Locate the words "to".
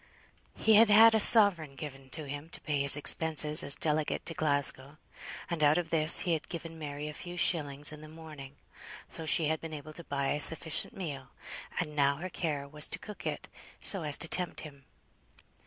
2.49-2.61, 4.25-4.33, 9.93-10.03, 12.87-12.97, 14.21-14.27